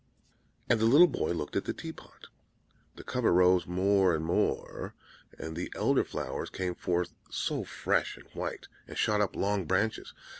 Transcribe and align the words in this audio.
And 0.67 0.79
the 0.79 0.85
little 0.87 1.05
boy 1.05 1.31
looked 1.33 1.55
at 1.55 1.65
the 1.65 1.73
tea 1.75 1.91
pot. 1.91 2.25
The 2.95 3.03
cover 3.03 3.31
rose 3.31 3.67
more 3.67 4.15
and 4.15 4.25
more; 4.25 4.95
and 5.37 5.55
the 5.55 5.71
Elder 5.75 6.03
flowers 6.03 6.49
came 6.49 6.73
forth 6.73 7.13
so 7.29 7.63
fresh 7.63 8.17
and 8.17 8.27
white, 8.33 8.67
and 8.87 8.97
shot 8.97 9.21
up 9.21 9.35
long 9.35 9.65
branches. 9.65 10.15